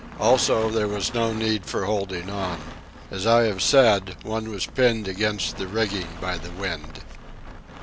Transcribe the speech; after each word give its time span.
Also, 0.19 0.67
there 0.71 0.87
was 0.87 1.13
no 1.13 1.31
need 1.31 1.63
for 1.63 1.85
holding 1.85 2.27
on. 2.27 2.59
As 3.11 3.27
I 3.27 3.43
have 3.43 3.61
said, 3.61 4.15
one 4.23 4.49
was 4.49 4.65
pinned 4.65 5.07
against 5.07 5.57
the 5.57 5.67
rigging 5.67 6.07
by 6.19 6.39
the 6.39 6.49
wind. 6.49 7.01